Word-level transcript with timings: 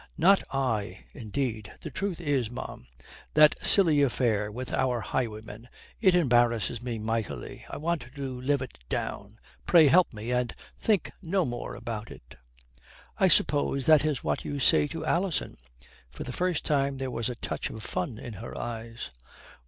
"Not 0.17 0.41
I, 0.51 1.03
indeed. 1.13 1.73
The 1.81 1.91
truth 1.91 2.19
is, 2.19 2.49
ma'am, 2.49 2.87
that 3.35 3.53
silly 3.61 4.01
affair 4.01 4.51
with 4.51 4.73
our 4.73 4.99
highwayman, 4.99 5.69
it 5.99 6.15
embarrasses 6.15 6.81
me 6.81 6.97
mightily. 6.97 7.65
I 7.69 7.77
want 7.77 8.07
to 8.15 8.41
live 8.41 8.63
it 8.63 8.79
down. 8.89 9.37
Pray, 9.67 9.85
help 9.89 10.11
me, 10.11 10.31
and 10.31 10.55
think 10.79 11.11
no 11.21 11.45
more 11.45 11.75
about 11.75 12.09
it." 12.09 12.35
"I 13.19 13.27
suppose 13.27 13.85
that 13.85 14.03
is 14.03 14.23
what 14.23 14.43
you 14.43 14.57
say 14.59 14.87
to 14.87 15.05
Alison?" 15.05 15.55
For 16.09 16.23
the 16.23 16.33
first 16.33 16.65
time 16.65 16.97
there 16.97 17.11
was 17.11 17.29
a 17.29 17.35
touch 17.35 17.69
of 17.69 17.83
fun 17.83 18.17
in 18.17 18.33
her 18.33 18.57
eyes. 18.57 19.11